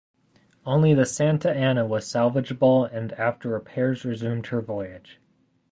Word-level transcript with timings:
Only 0.65 0.95
the 0.95 1.05
"Santa 1.05 1.53
Ana" 1.55 1.85
was 1.85 2.11
salvageable 2.11 2.91
and 2.91 3.13
after 3.19 3.49
repairs 3.49 4.03
resumed 4.03 4.47
her 4.47 4.59
voyage. 4.59 5.19